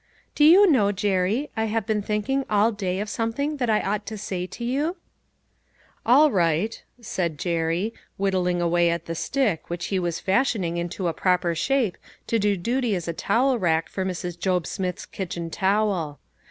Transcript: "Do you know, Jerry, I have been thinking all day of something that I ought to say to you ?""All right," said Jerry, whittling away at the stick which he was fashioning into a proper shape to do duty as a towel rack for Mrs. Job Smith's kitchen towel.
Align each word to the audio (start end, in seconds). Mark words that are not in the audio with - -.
"Do 0.33 0.43
you 0.43 0.65
know, 0.67 0.91
Jerry, 0.91 1.51
I 1.55 1.65
have 1.65 1.85
been 1.85 2.01
thinking 2.01 2.43
all 2.49 2.71
day 2.71 2.99
of 2.99 3.07
something 3.07 3.57
that 3.57 3.69
I 3.69 3.81
ought 3.81 4.07
to 4.07 4.17
say 4.17 4.47
to 4.47 4.65
you 4.65 4.97
?""All 6.07 6.31
right," 6.31 6.83
said 6.99 7.37
Jerry, 7.37 7.93
whittling 8.17 8.59
away 8.63 8.89
at 8.89 9.05
the 9.05 9.13
stick 9.13 9.69
which 9.69 9.85
he 9.93 9.99
was 9.99 10.19
fashioning 10.19 10.77
into 10.77 11.07
a 11.07 11.13
proper 11.13 11.53
shape 11.53 11.99
to 12.25 12.39
do 12.39 12.57
duty 12.57 12.95
as 12.95 13.07
a 13.07 13.13
towel 13.13 13.59
rack 13.59 13.89
for 13.89 14.03
Mrs. 14.03 14.39
Job 14.39 14.65
Smith's 14.65 15.05
kitchen 15.05 15.51
towel. 15.51 16.17